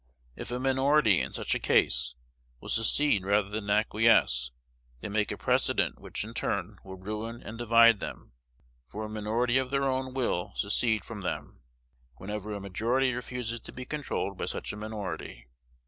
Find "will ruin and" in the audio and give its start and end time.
6.83-7.55